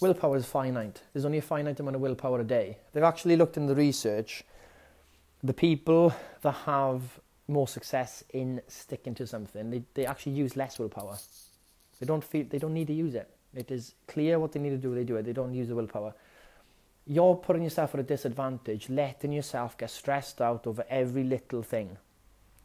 Willpower 0.00 0.36
is 0.36 0.46
finite. 0.46 1.02
There's 1.12 1.26
only 1.26 1.38
a 1.38 1.42
finite 1.42 1.78
amount 1.78 1.96
of 1.96 2.02
willpower 2.02 2.40
a 2.40 2.44
day. 2.44 2.78
They've 2.92 3.04
actually 3.04 3.36
looked 3.36 3.56
in 3.56 3.66
the 3.66 3.74
research. 3.74 4.44
The 5.42 5.52
people 5.52 6.14
that 6.42 6.52
have 6.66 7.02
more 7.48 7.68
success 7.68 8.24
in 8.32 8.62
sticking 8.66 9.14
to 9.16 9.26
something, 9.26 9.70
they, 9.70 9.82
they 9.94 10.06
actually 10.06 10.32
use 10.32 10.56
less 10.56 10.78
willpower. 10.78 11.18
They 11.98 12.06
don't 12.06 12.24
feel 12.24 12.46
they 12.48 12.58
don't 12.58 12.72
need 12.72 12.86
to 12.86 12.94
use 12.94 13.14
it. 13.14 13.28
It 13.54 13.70
is 13.70 13.94
clear 14.06 14.38
what 14.38 14.52
they 14.52 14.60
need 14.60 14.70
to 14.70 14.78
do. 14.78 14.94
They 14.94 15.04
do 15.04 15.16
it. 15.16 15.24
They 15.24 15.32
don't 15.32 15.52
use 15.52 15.68
the 15.68 15.74
willpower 15.74 16.14
you're 17.10 17.34
putting 17.34 17.64
yourself 17.64 17.92
at 17.92 17.98
a 17.98 18.04
disadvantage, 18.04 18.88
letting 18.88 19.32
yourself 19.32 19.76
get 19.76 19.90
stressed 19.90 20.40
out 20.40 20.64
over 20.64 20.84
every 20.88 21.24
little 21.24 21.60
thing. 21.60 21.98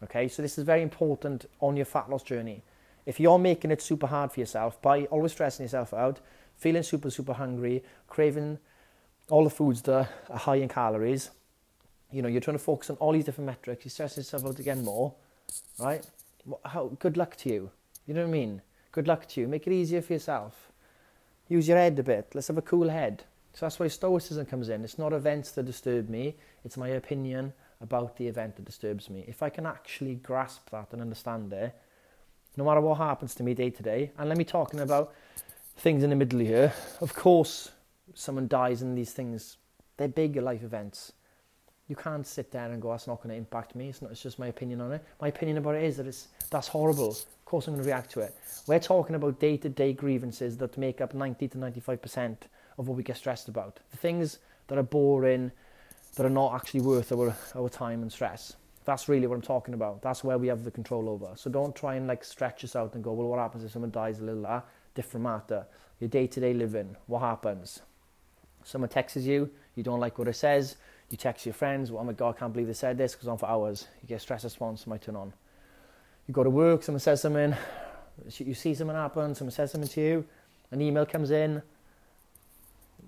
Okay, 0.03 0.27
so 0.27 0.43
this 0.43 0.59
is 0.59 0.63
very 0.63 0.83
important 0.83 1.47
on 1.61 1.75
your 1.75 1.87
fat 1.87 2.11
loss 2.11 2.21
journey. 2.21 2.61
If 3.07 3.19
you're 3.19 3.39
making 3.39 3.71
it 3.71 3.81
super 3.81 4.05
hard 4.05 4.31
for 4.31 4.39
yourself 4.39 4.79
by 4.83 5.05
always 5.05 5.31
stressing 5.31 5.63
yourself 5.63 5.95
out, 5.95 6.19
feeling 6.55 6.83
super, 6.83 7.09
super 7.09 7.33
hungry, 7.33 7.83
craving 8.07 8.59
all 9.31 9.43
the 9.43 9.49
foods 9.49 9.81
that 9.81 10.07
are 10.29 10.37
high 10.37 10.57
in 10.57 10.69
calories. 10.69 11.31
You 12.11 12.21
know, 12.21 12.27
you're 12.27 12.39
trying 12.39 12.57
to 12.57 12.63
focus 12.63 12.91
on 12.91 12.97
all 12.97 13.13
these 13.13 13.25
different 13.25 13.47
metrics. 13.47 13.83
You 13.83 13.89
stress 13.89 14.15
yourself 14.15 14.45
out 14.45 14.59
again 14.59 14.85
more, 14.85 15.15
right? 15.79 16.05
How 16.65 16.91
good 16.99 17.17
luck 17.17 17.35
to 17.37 17.49
you. 17.49 17.71
You 18.05 18.13
know 18.13 18.21
what 18.21 18.27
I 18.27 18.31
mean? 18.31 18.61
Good 18.91 19.07
luck 19.07 19.27
to 19.29 19.41
you. 19.41 19.47
Make 19.47 19.65
it 19.65 19.73
easier 19.73 20.03
for 20.03 20.13
yourself. 20.13 20.71
Use 21.47 21.67
your 21.67 21.79
head 21.79 21.97
a 21.97 22.03
bit. 22.03 22.29
Let's 22.35 22.49
have 22.49 22.59
a 22.59 22.61
cool 22.61 22.89
head. 22.89 23.23
So 23.55 23.65
that's 23.65 23.79
why 23.79 23.87
Stoicism 23.87 24.45
comes 24.45 24.67
in. 24.67 24.83
It's 24.83 24.99
not 24.99 25.13
events 25.13 25.51
that 25.51 25.63
disturb 25.63 26.09
me, 26.09 26.35
it's 26.65 26.75
my 26.75 26.89
opinion 26.89 27.53
about 27.79 28.17
the 28.17 28.27
event 28.27 28.57
that 28.57 28.65
disturbs 28.65 29.09
me. 29.09 29.23
If 29.27 29.41
I 29.41 29.49
can 29.49 29.65
actually 29.65 30.15
grasp 30.15 30.69
that 30.71 30.91
and 30.91 31.01
understand 31.01 31.53
it, 31.53 31.73
no 32.57 32.65
matter 32.65 32.81
what 32.81 32.97
happens 32.97 33.33
to 33.35 33.43
me 33.43 33.53
day 33.53 33.69
to 33.69 33.81
day, 33.81 34.11
and 34.17 34.27
let 34.27 34.37
me 34.37 34.43
talking 34.43 34.81
about 34.81 35.13
things 35.77 36.03
in 36.03 36.09
the 36.09 36.17
middle 36.17 36.39
here. 36.39 36.73
Of 36.99 37.15
course, 37.15 37.71
someone 38.13 38.49
dies 38.49 38.81
and 38.81 38.97
these 38.97 39.13
things, 39.13 39.55
they're 39.95 40.09
big 40.09 40.35
life 40.35 40.63
events. 40.63 41.13
You 41.87 41.95
can't 41.95 42.25
sit 42.25 42.51
there 42.51 42.71
and 42.71 42.81
go, 42.81 42.91
that's 42.91 43.07
not 43.07 43.21
going 43.21 43.29
to 43.29 43.35
impact 43.35 43.75
me. 43.75 43.89
It's, 43.89 44.01
not, 44.01 44.11
it's 44.11 44.21
just 44.23 44.39
my 44.39 44.47
opinion 44.47 44.81
on 44.81 44.91
it. 44.91 45.03
My 45.21 45.27
opinion 45.27 45.57
about 45.57 45.75
it 45.75 45.83
is 45.83 45.97
that 45.97 46.07
it's, 46.07 46.29
that's 46.49 46.67
horrible. 46.67 47.09
Of 47.11 47.45
course, 47.45 47.67
I'm 47.67 47.75
going 47.75 47.83
to 47.83 47.87
react 47.87 48.11
to 48.11 48.21
it. 48.21 48.35
We're 48.65 48.79
talking 48.79 49.15
about 49.15 49.39
day 49.39 49.57
to 49.57 49.69
day 49.69 49.93
grievances 49.93 50.57
that 50.57 50.77
make 50.77 50.99
up 50.99 51.13
90 51.13 51.47
to 51.49 51.57
95% 51.57 52.37
of 52.77 52.87
what 52.87 52.97
we 52.97 53.03
get 53.03 53.17
stressed 53.17 53.49
about. 53.49 53.79
The 53.91 53.97
things 53.97 54.39
that 54.67 54.79
are 54.79 54.83
boring, 54.83 55.51
that 56.15 56.25
are 56.25 56.29
not 56.29 56.55
actually 56.55 56.81
worth 56.81 57.11
our, 57.11 57.35
our 57.55 57.69
time 57.69 58.01
and 58.01 58.11
stress. 58.11 58.55
That's 58.85 59.09
really 59.09 59.27
what 59.27 59.35
I'm 59.35 59.41
talking 59.41 59.73
about. 59.73 60.01
That's 60.01 60.23
where 60.23 60.37
we 60.37 60.47
have 60.47 60.63
the 60.63 60.71
control 60.71 61.09
over. 61.09 61.29
So 61.35 61.49
don't 61.49 61.75
try 61.75 61.95
and 61.95 62.07
like 62.07 62.23
stretch 62.23 62.63
us 62.63 62.75
out 62.75 62.95
and 62.95 63.03
go, 63.03 63.13
well, 63.13 63.27
what 63.27 63.39
happens 63.39 63.63
if 63.63 63.71
someone 63.71 63.91
dies 63.91 64.19
a 64.19 64.23
little? 64.23 64.45
Ah, 64.45 64.63
different 64.93 65.23
matter. 65.23 65.65
Your 65.99 66.09
day 66.09 66.27
to 66.27 66.39
day 66.39 66.53
living, 66.53 66.95
what 67.07 67.19
happens? 67.19 67.81
Someone 68.63 68.89
texts 68.89 69.23
you, 69.23 69.49
you 69.75 69.83
don't 69.83 69.99
like 69.99 70.17
what 70.17 70.27
it 70.27 70.35
says, 70.35 70.77
you 71.09 71.17
text 71.17 71.45
your 71.45 71.53
friends, 71.53 71.91
well, 71.91 72.01
oh 72.01 72.05
my 72.05 72.13
God, 72.13 72.35
I 72.35 72.39
can't 72.39 72.53
believe 72.53 72.67
they 72.67 72.73
said 72.73 72.97
this, 72.97 73.15
goes 73.15 73.27
on 73.27 73.37
for 73.37 73.47
hours. 73.47 73.87
You 74.01 74.07
get 74.07 74.21
stress 74.21 74.43
response, 74.43 74.87
might 74.87 75.01
turn 75.01 75.15
on. 75.15 75.33
You 76.27 76.33
go 76.33 76.43
to 76.43 76.49
work, 76.49 76.83
someone 76.83 76.99
says 76.99 77.21
something, 77.21 77.55
you 78.39 78.53
see 78.53 78.73
something 78.73 78.95
happen, 78.95 79.35
someone 79.35 79.51
says 79.51 79.71
something 79.71 79.89
to 79.89 80.01
you, 80.01 80.25
an 80.71 80.81
email 80.81 81.05
comes 81.05 81.29
in, 81.29 81.61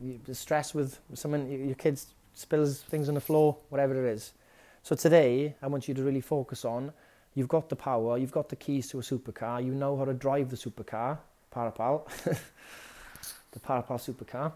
you 0.01 0.19
stress 0.33 0.75
with 0.75 0.99
someone, 1.15 1.49
your 1.49 1.75
kids 1.75 2.07
spills 2.33 2.81
things 2.83 3.09
on 3.09 3.15
the 3.15 3.21
floor, 3.21 3.57
whatever 3.69 3.95
it 4.05 4.13
is. 4.13 4.33
So 4.83 4.95
today, 4.95 5.55
I 5.61 5.67
want 5.67 5.87
you 5.87 5.93
to 5.95 6.03
really 6.03 6.21
focus 6.21 6.63
on 6.63 6.93
you've 7.33 7.47
got 7.47 7.69
the 7.69 7.75
power, 7.75 8.17
you've 8.17 8.31
got 8.31 8.49
the 8.49 8.55
keys 8.55 8.87
to 8.89 8.99
a 8.99 9.01
supercar, 9.01 9.63
you 9.63 9.73
know 9.73 9.97
how 9.97 10.05
to 10.05 10.13
drive 10.13 10.49
the 10.49 10.55
supercar, 10.55 11.17
Parapal, 11.53 12.07
the 13.51 13.59
Parapal 13.59 13.97
supercar. 13.97 14.51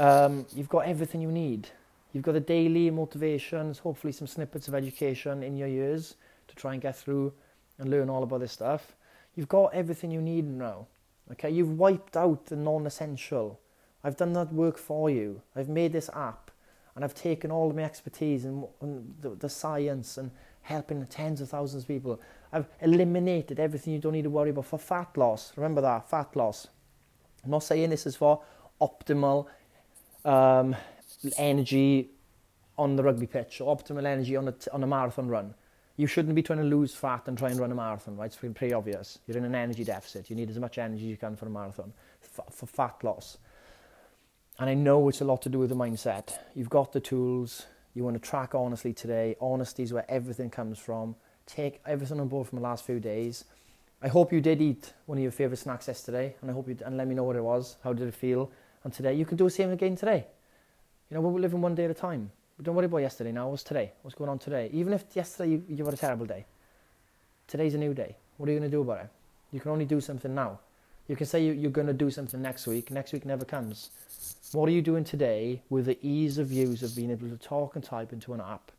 Um, 0.00 0.46
you've 0.54 0.68
got 0.68 0.86
everything 0.86 1.20
you 1.20 1.32
need. 1.32 1.68
You've 2.12 2.24
got 2.24 2.32
the 2.32 2.40
daily 2.40 2.90
motivations, 2.90 3.78
hopefully 3.78 4.12
some 4.12 4.26
snippets 4.26 4.68
of 4.68 4.74
education 4.74 5.42
in 5.42 5.56
your 5.56 5.68
ears 5.68 6.16
to 6.48 6.54
try 6.54 6.72
and 6.72 6.82
get 6.82 6.96
through 6.96 7.32
and 7.78 7.90
learn 7.90 8.08
all 8.08 8.22
about 8.22 8.40
this 8.40 8.52
stuff. 8.52 8.96
You've 9.34 9.48
got 9.48 9.74
everything 9.74 10.10
you 10.10 10.22
need 10.22 10.46
now. 10.46 10.86
Okay, 11.32 11.50
you've 11.50 11.78
wiped 11.78 12.16
out 12.16 12.46
the 12.46 12.56
non-essential. 12.56 13.60
I've 14.02 14.16
done 14.16 14.32
that 14.34 14.52
work 14.52 14.78
for 14.78 15.10
you. 15.10 15.42
I've 15.54 15.68
made 15.68 15.92
this 15.92 16.08
app 16.14 16.50
and 16.94 17.04
I've 17.04 17.14
taken 17.14 17.50
all 17.50 17.68
of 17.68 17.76
my 17.76 17.82
expertise 17.82 18.44
and, 18.44 18.64
the, 19.20 19.30
the, 19.30 19.48
science 19.48 20.16
and 20.16 20.30
helping 20.62 21.04
tens 21.06 21.40
of 21.40 21.50
thousands 21.50 21.82
of 21.82 21.88
people. 21.88 22.20
I've 22.52 22.66
eliminated 22.80 23.60
everything 23.60 23.92
you 23.92 23.98
don't 23.98 24.12
need 24.12 24.22
to 24.22 24.30
worry 24.30 24.50
about 24.50 24.66
for 24.66 24.78
fat 24.78 25.16
loss. 25.16 25.52
Remember 25.56 25.82
that, 25.82 26.08
fat 26.08 26.34
loss. 26.34 26.68
I'm 27.44 27.50
not 27.50 27.64
saying 27.64 27.90
this 27.90 28.06
is 28.06 28.16
for 28.16 28.40
optimal 28.80 29.46
um, 30.24 30.74
energy 31.38 32.10
on 32.78 32.96
the 32.96 33.02
rugby 33.02 33.26
pitch 33.26 33.60
optimal 33.60 34.04
energy 34.04 34.36
on 34.36 34.48
a, 34.48 34.54
on 34.72 34.82
a 34.82 34.86
marathon 34.86 35.28
run. 35.28 35.54
You 35.96 36.06
shouldn't 36.06 36.34
be 36.34 36.42
trying 36.42 36.58
to 36.58 36.64
lose 36.64 36.94
fat 36.94 37.22
and 37.26 37.38
try 37.38 37.48
and 37.48 37.58
run 37.58 37.72
a 37.72 37.74
marathon, 37.74 38.16
right? 38.16 38.26
It's 38.26 38.36
pretty 38.36 38.74
obvious. 38.74 39.18
You're 39.26 39.38
in 39.38 39.46
an 39.46 39.54
energy 39.54 39.82
deficit. 39.82 40.28
You 40.28 40.36
need 40.36 40.50
as 40.50 40.58
much 40.58 40.76
energy 40.76 41.04
as 41.04 41.10
you 41.10 41.16
can 41.16 41.36
for 41.36 41.46
a 41.46 41.50
marathon, 41.50 41.92
for, 42.20 42.44
for 42.50 42.66
fat 42.66 43.02
loss. 43.02 43.38
And 44.58 44.68
I 44.68 44.74
know 44.74 45.08
it's 45.08 45.22
a 45.22 45.24
lot 45.24 45.42
to 45.42 45.48
do 45.48 45.58
with 45.58 45.70
the 45.70 45.76
mindset. 45.76 46.38
You've 46.54 46.68
got 46.68 46.92
the 46.92 47.00
tools. 47.00 47.66
You 47.94 48.04
want 48.04 48.22
to 48.22 48.28
track 48.28 48.54
honestly 48.54 48.92
today. 48.92 49.36
Honesty 49.40 49.82
is 49.82 49.92
where 49.92 50.04
everything 50.10 50.50
comes 50.50 50.78
from. 50.78 51.16
Take 51.46 51.80
everything 51.86 52.20
on 52.20 52.28
board 52.28 52.46
from 52.48 52.58
the 52.58 52.62
last 52.62 52.84
few 52.84 53.00
days. 53.00 53.44
I 54.02 54.08
hope 54.08 54.32
you 54.32 54.42
did 54.42 54.60
eat 54.60 54.92
one 55.06 55.16
of 55.16 55.22
your 55.22 55.32
favourite 55.32 55.58
snacks 55.58 55.88
yesterday, 55.88 56.36
and 56.42 56.50
I 56.50 56.54
hope 56.54 56.68
you 56.68 56.76
and 56.84 56.98
let 56.98 57.08
me 57.08 57.14
know 57.14 57.24
what 57.24 57.36
it 57.36 57.42
was. 57.42 57.76
How 57.82 57.94
did 57.94 58.06
it 58.06 58.14
feel? 58.14 58.50
And 58.84 58.92
today 58.92 59.14
you 59.14 59.24
can 59.24 59.38
do 59.38 59.44
the 59.44 59.50
same 59.50 59.70
again 59.70 59.96
today. 59.96 60.26
You 61.10 61.14
know, 61.14 61.20
we're 61.20 61.40
living 61.40 61.60
one 61.60 61.74
day 61.74 61.84
at 61.84 61.90
a 61.90 61.94
time. 61.94 62.30
But 62.56 62.66
don't 62.66 62.74
worry 62.74 62.86
about 62.86 62.98
yesterday 62.98 63.30
now. 63.30 63.48
What's 63.48 63.62
today? 63.62 63.92
What's 64.02 64.16
going 64.16 64.30
on 64.30 64.38
today? 64.38 64.70
Even 64.72 64.92
if 64.92 65.04
yesterday 65.14 65.50
you, 65.50 65.64
you 65.68 65.84
had 65.84 65.94
a 65.94 65.96
terrible 65.96 66.26
day, 66.26 66.46
today's 67.46 67.74
a 67.74 67.78
new 67.78 67.94
day. 67.94 68.16
What 68.38 68.48
are 68.48 68.52
you 68.52 68.58
going 68.58 68.70
to 68.70 68.76
do 68.76 68.80
about 68.80 69.04
it? 69.04 69.10
You 69.52 69.60
can 69.60 69.70
only 69.70 69.84
do 69.84 70.00
something 70.00 70.34
now. 70.34 70.58
You 71.06 71.14
can 71.14 71.26
say 71.26 71.44
you, 71.44 71.52
you're 71.52 71.70
going 71.70 71.86
to 71.86 71.92
do 71.92 72.10
something 72.10 72.42
next 72.42 72.66
week. 72.66 72.90
Next 72.90 73.12
week 73.12 73.24
never 73.24 73.44
comes. 73.44 73.90
What 74.52 74.68
are 74.68 74.72
you 74.72 74.82
doing 74.82 75.04
today 75.04 75.62
with 75.70 75.86
the 75.86 75.98
ease 76.02 76.38
of 76.38 76.50
use 76.50 76.82
of 76.82 76.96
being 76.96 77.10
able 77.10 77.28
to 77.28 77.36
talk 77.36 77.76
and 77.76 77.84
type 77.84 78.12
into 78.12 78.34
an 78.34 78.40
app? 78.40 78.72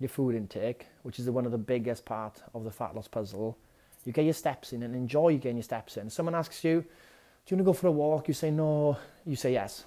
Your 0.00 0.10
food 0.10 0.34
intake, 0.34 0.86
which 1.04 1.18
is 1.18 1.30
one 1.30 1.46
of 1.46 1.52
the 1.52 1.58
biggest 1.58 2.04
part 2.04 2.42
of 2.52 2.64
the 2.64 2.70
fat 2.70 2.94
loss 2.94 3.08
puzzle. 3.08 3.56
You 4.04 4.12
get 4.12 4.24
your 4.24 4.34
steps 4.34 4.74
in 4.74 4.82
and 4.82 4.94
enjoy 4.94 5.38
getting 5.38 5.56
your 5.56 5.62
steps 5.62 5.96
in. 5.96 6.10
Someone 6.10 6.34
asks 6.34 6.62
you, 6.64 6.82
do 6.82 7.54
you 7.54 7.56
want 7.56 7.60
to 7.60 7.64
go 7.64 7.72
for 7.72 7.86
a 7.86 7.92
walk? 7.92 8.28
You 8.28 8.34
say 8.34 8.50
no. 8.50 8.98
You 9.24 9.36
say 9.36 9.54
yes. 9.54 9.86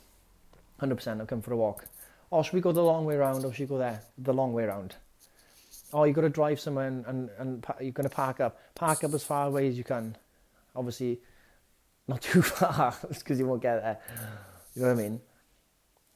100% 0.81 1.19
I'll 1.19 1.25
come 1.25 1.41
for 1.41 1.53
a 1.53 1.57
walk. 1.57 1.85
Or 2.29 2.43
should 2.43 2.53
we 2.53 2.61
go 2.61 2.71
the 2.71 2.83
long 2.83 3.05
way 3.05 3.15
around 3.15 3.43
or 3.43 3.47
oh, 3.47 3.51
should 3.51 3.69
we 3.69 3.75
go 3.75 3.77
there? 3.77 4.01
The 4.17 4.33
long 4.33 4.53
way 4.53 4.63
around. 4.63 4.95
Oh, 5.93 6.03
you've 6.03 6.15
got 6.15 6.23
to 6.23 6.29
drive 6.29 6.59
somewhere 6.59 6.87
and, 6.87 7.05
and, 7.05 7.29
and 7.39 7.65
you're 7.79 7.91
going 7.91 8.09
to 8.09 8.13
park 8.13 8.39
up. 8.39 8.59
Park 8.75 9.03
up 9.03 9.13
as 9.13 9.23
far 9.23 9.47
away 9.47 9.67
as 9.67 9.77
you 9.77 9.83
can. 9.83 10.17
Obviously, 10.75 11.19
not 12.07 12.21
too 12.21 12.41
far 12.41 12.95
because 13.07 13.39
you 13.39 13.47
won't 13.47 13.61
get 13.61 13.81
there. 13.81 13.99
You 14.75 14.81
know 14.83 14.93
what 14.93 14.99
I 14.99 15.03
mean? 15.03 15.21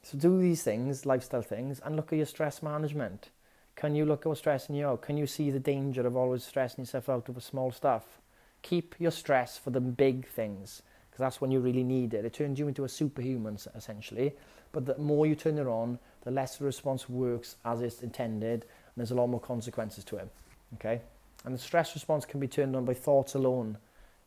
So 0.03 0.18
do 0.18 0.39
these 0.39 0.63
things, 0.63 1.06
lifestyle 1.06 1.41
things, 1.41 1.80
and 1.80 1.96
look 1.96 2.12
at 2.12 2.18
your 2.18 2.25
stress 2.25 2.62
management. 2.63 3.30
Can 3.75 3.96
you 3.96 4.06
look 4.06 4.22
at 4.22 4.27
what's 4.27 4.39
stressing 4.41 4.75
you 4.75 4.88
out? 4.88 5.01
Can 5.01 5.18
you 5.18 5.27
see 5.27 5.50
the 5.50 5.60
danger 5.60 6.06
of 6.06 6.18
always 6.18 6.44
stressing 6.44 6.84
yourself 6.84 7.08
out 7.08 7.30
over 7.30 7.39
small 7.39 7.72
stuff? 7.72 8.20
Keep 8.62 8.96
your 9.00 9.12
stress 9.12 9.58
for 9.58 9.70
the 9.70 9.80
big 9.80 10.27
things, 10.27 10.82
that's 11.22 11.40
when 11.40 11.51
you 11.51 11.60
really 11.60 11.84
need 11.84 12.13
it. 12.13 12.25
It 12.25 12.34
turns 12.34 12.60
you 12.60 12.68
into 12.68 12.84
a 12.84 12.90
superhuman, 12.90 13.58
essentially. 13.75 14.34
But 14.72 14.86
the 14.86 14.98
more 14.98 15.25
you 15.25 15.36
turn 15.36 15.58
it 15.58 15.68
on, 15.68 16.00
the 16.24 16.32
less 16.32 16.58
the 16.58 16.66
response 16.66 17.10
works 17.10 17.56
as 17.66 17.82
it's 17.82 18.01
intended, 18.01 18.63
and 18.63 18.98
there's 18.98 19.12
a 19.12 19.16
lot 19.16 19.28
more 19.28 19.40
consequences 19.40 20.04
to 20.06 20.18
it. 20.18 20.30
Okay? 20.75 21.01
And 21.46 21.54
the 21.54 21.60
stress 21.60 21.94
response 21.96 22.25
can 22.25 22.40
be 22.40 22.48
turned 22.48 22.75
on 22.75 22.86
by 22.86 22.94
thoughts 22.94 23.36
alone. 23.36 23.78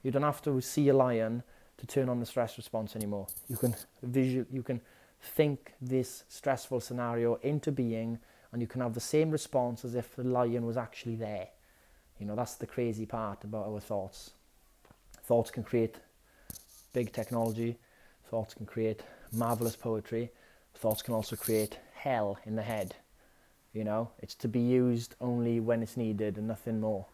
You 0.03 0.11
don't 0.11 0.23
have 0.23 0.43
to 0.43 0.61
see 0.61 0.89
a 0.89 0.95
lion 0.95 1.43
to 1.79 1.87
turn 1.87 2.09
on 2.09 2.21
the 2.21 2.27
stress 2.27 2.57
response 2.57 2.95
anymore. 2.95 3.27
You 3.49 3.57
can 3.57 3.75
visual, 4.03 4.47
you 4.51 4.63
can 4.63 4.81
think 5.21 5.73
this 5.81 6.25
stressful 6.29 6.81
scenario 6.81 7.37
into 7.37 7.73
being, 7.73 8.19
and 8.53 8.61
you 8.61 8.69
can 8.69 8.81
have 8.81 8.95
the 8.95 9.01
same 9.01 9.31
response 9.31 9.85
as 9.85 9.95
if 9.95 10.15
the 10.15 10.25
lion 10.25 10.67
was 10.67 10.77
actually 10.77 11.17
there. 11.17 11.49
You 12.19 12.27
know, 12.27 12.37
that's 12.37 12.55
the 12.55 12.67
crazy 12.67 13.07
part 13.07 13.43
about 13.45 13.67
our 13.67 13.81
thoughts. 13.81 14.33
Thoughts 15.25 15.51
can 15.51 15.65
create 15.65 15.97
big 16.95 17.13
technology. 17.13 17.77
Thoughts 18.31 18.55
can 18.55 18.65
create 18.65 19.03
marvelous 19.33 19.77
poetry. 19.77 20.31
Thoughts 20.75 21.03
can 21.03 21.13
also 21.13 21.37
create 21.37 21.79
hell 21.95 22.39
in 22.47 22.57
the 22.57 22.63
head. 22.63 22.97
You 23.75 23.85
know, 23.85 24.11
it's 24.21 24.35
to 24.37 24.49
be 24.49 24.61
used 24.61 25.15
only 25.21 25.61
when 25.61 25.83
it's 25.83 25.99
needed 25.99 26.39
and 26.39 26.49
nothing 26.49 26.81
more. 26.81 27.05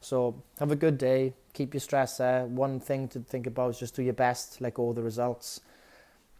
So 0.00 0.40
have 0.60 0.70
a 0.70 0.76
good 0.76 0.98
day. 0.98 1.32
Keep 1.54 1.74
your 1.74 1.80
stress 1.80 2.18
there. 2.18 2.44
One 2.44 2.78
thing 2.78 3.08
to 3.08 3.20
think 3.20 3.46
about 3.46 3.70
is 3.70 3.78
just 3.80 3.96
do 3.96 4.02
your 4.02 4.12
best, 4.12 4.60
like 4.60 4.78
all 4.78 4.92
the 4.92 5.02
results. 5.02 5.60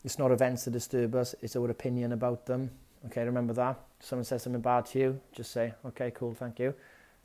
It's 0.05 0.19
not 0.19 0.31
events 0.31 0.67
that 0.67 0.71
disturb 0.71 1.17
us, 1.17 1.35
it's 1.43 1.57
our 1.57 1.69
opinion 1.69 2.13
about 2.13 2.47
them. 2.47 2.71
Okay, 3.07 3.25
remember 3.25 3.53
that. 3.55 3.81
Someone 3.99 4.25
says 4.25 4.43
something 4.43 4.61
bad 4.61 4.87
to 4.87 4.99
you, 4.99 5.21
just 5.33 5.53
say, 5.53 5.73
okay, 5.87 6.13
cool, 6.15 6.35
thank 6.35 6.59
you. 6.59 6.75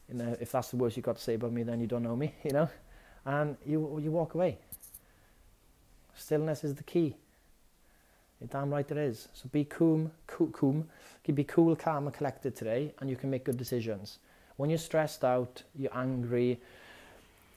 You 0.10 0.20
uh, 0.20 0.24
know, 0.24 0.38
if 0.40 0.52
that's 0.52 0.70
the 0.70 0.78
worst 0.78 0.98
you've 0.98 1.06
got 1.06 1.18
to 1.18 1.22
say 1.22 1.36
about 1.36 1.52
me, 1.52 1.64
then 1.64 1.80
you 1.80 1.88
don't 1.88 2.04
know 2.04 2.16
me, 2.16 2.34
you 2.44 2.52
know? 2.52 2.70
And 3.26 3.56
you, 3.66 4.00
you 4.04 4.12
walk 4.12 4.34
away. 4.34 4.58
Stillness 6.16 6.64
is 6.64 6.76
the 6.76 6.84
key. 6.84 7.16
You're 8.40 8.48
damn 8.48 8.72
right 8.72 8.90
it 8.90 8.98
is. 8.98 9.28
So 9.34 9.50
be 9.52 9.66
cool, 9.66 10.12
cool, 10.28 10.48
cool. 10.48 10.86
Be 11.34 11.44
cool, 11.44 11.76
calm, 11.76 12.08
and 12.08 12.14
collected 12.14 12.56
today, 12.56 12.94
and 13.00 13.10
you 13.10 13.16
can 13.16 13.30
make 13.30 13.46
good 13.46 13.58
decisions 13.58 14.20
when 14.62 14.70
you're 14.70 14.78
stressed 14.78 15.24
out, 15.24 15.64
you're 15.76 15.98
angry, 15.98 16.60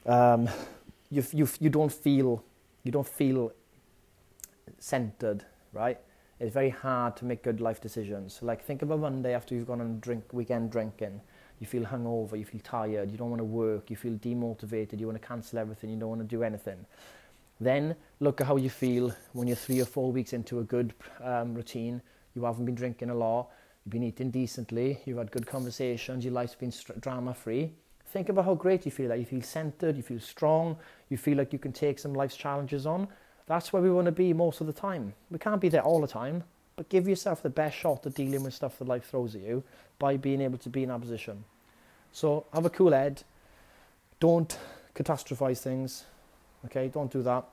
um, 0.06 0.48
you, 1.10 1.22
you, 1.32 1.46
you 1.60 1.68
don't 1.68 1.92
feel 1.92 2.42
you 2.82 2.90
don't 2.90 3.06
feel 3.06 3.52
centered, 4.78 5.44
right? 5.74 5.98
It's 6.40 6.52
very 6.52 6.70
hard 6.70 7.16
to 7.18 7.26
make 7.26 7.42
good 7.42 7.60
life 7.60 7.80
decisions. 7.80 8.38
Like 8.40 8.64
think 8.64 8.80
of 8.80 8.90
a 8.90 8.96
Monday 8.96 9.34
after 9.34 9.54
you've 9.54 9.66
gone 9.66 9.82
on 9.82 10.00
drink 10.00 10.24
weekend 10.32 10.70
drinking. 10.70 11.20
You 11.60 11.66
feel 11.66 11.84
hungover, 11.84 12.38
you 12.38 12.44
feel 12.46 12.62
tired, 12.62 13.10
you 13.10 13.18
don't 13.18 13.28
want 13.30 13.40
to 13.40 13.44
work, 13.44 13.90
you 13.90 13.96
feel 13.96 14.14
demotivated, 14.14 14.98
you 14.98 15.06
want 15.06 15.20
to 15.20 15.26
cancel 15.26 15.58
everything, 15.58 15.90
you 15.90 15.96
don't 15.96 16.08
want 16.08 16.22
to 16.22 16.26
do 16.26 16.42
anything. 16.42 16.86
Then 17.60 17.96
look 18.20 18.40
at 18.40 18.46
how 18.46 18.56
you 18.56 18.70
feel 18.70 19.14
when 19.32 19.46
you're 19.46 19.56
three 19.56 19.80
or 19.80 19.84
four 19.84 20.10
weeks 20.10 20.32
into 20.32 20.58
a 20.58 20.64
good 20.64 20.94
um, 21.22 21.54
routine. 21.54 22.02
You 22.34 22.44
haven't 22.44 22.64
been 22.64 22.74
drinking 22.74 23.10
a 23.10 23.14
lot, 23.14 23.48
you've 23.84 23.92
been 23.92 24.02
eating 24.02 24.30
decently, 24.30 25.00
you've 25.04 25.18
had 25.18 25.30
good 25.30 25.46
conversations, 25.46 26.24
your 26.24 26.34
life's 26.34 26.54
been 26.54 26.72
drama 27.00 27.32
free. 27.32 27.72
Think 28.06 28.28
about 28.28 28.44
how 28.44 28.54
great 28.54 28.84
you 28.84 28.92
feel. 28.92 29.08
That 29.08 29.18
you 29.18 29.24
feel 29.24 29.42
centered, 29.42 29.96
you 29.96 30.02
feel 30.02 30.20
strong, 30.20 30.76
you 31.08 31.16
feel 31.16 31.36
like 31.36 31.52
you 31.52 31.58
can 31.58 31.72
take 31.72 31.98
some 31.98 32.14
life's 32.14 32.36
challenges 32.36 32.86
on. 32.86 33.08
That's 33.46 33.72
where 33.72 33.82
we 33.82 33.90
want 33.90 34.06
to 34.06 34.12
be 34.12 34.32
most 34.32 34.60
of 34.60 34.66
the 34.66 34.72
time. 34.72 35.14
We 35.30 35.38
can't 35.38 35.60
be 35.60 35.68
there 35.68 35.82
all 35.82 36.00
the 36.00 36.06
time, 36.06 36.44
but 36.76 36.88
give 36.88 37.08
yourself 37.08 37.42
the 37.42 37.50
best 37.50 37.76
shot 37.76 38.06
at 38.06 38.14
dealing 38.14 38.42
with 38.42 38.54
stuff 38.54 38.78
that 38.78 38.88
life 38.88 39.06
throws 39.10 39.34
at 39.34 39.42
you 39.42 39.62
by 39.98 40.16
being 40.16 40.40
able 40.40 40.58
to 40.58 40.68
be 40.68 40.82
in 40.82 40.88
that 40.88 41.00
position. 41.00 41.44
So 42.12 42.46
have 42.52 42.64
a 42.64 42.70
cool 42.70 42.92
head. 42.92 43.22
Don't 44.20 44.56
catastrophize 44.94 45.58
things. 45.58 46.04
Okay, 46.66 46.88
don't 46.88 47.10
do 47.10 47.22
that. 47.22 47.44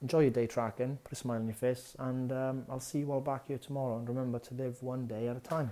Enjoy 0.00 0.20
your 0.20 0.30
day 0.30 0.46
tracking, 0.46 0.98
put 1.02 1.12
a 1.12 1.16
smile 1.16 1.40
on 1.40 1.46
your 1.46 1.54
face, 1.54 1.96
and 1.98 2.30
um, 2.30 2.64
I'll 2.70 2.80
see 2.80 3.00
you 3.00 3.10
all 3.10 3.20
back 3.20 3.48
here 3.48 3.58
tomorrow. 3.58 3.98
And 3.98 4.08
remember 4.08 4.38
to 4.38 4.54
live 4.54 4.82
one 4.82 5.06
day 5.06 5.28
at 5.28 5.36
a 5.36 5.40
time. 5.40 5.70